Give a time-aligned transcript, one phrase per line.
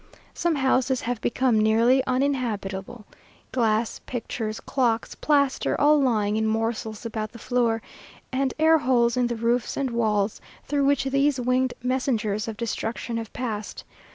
[0.33, 3.05] Some houses have become nearly uninhabitable
[3.51, 7.83] glass, pictures, clocks, plaster, all lying in morsels about the floor,
[8.31, 13.17] and air holes in the roofs and walls, through which these winged messengers of destruction
[13.17, 13.83] have passed.